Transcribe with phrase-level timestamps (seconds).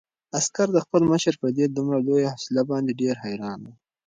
[0.37, 3.65] عسکر د خپل مشر په دې دومره لویه حوصله باندې ډېر حیران و.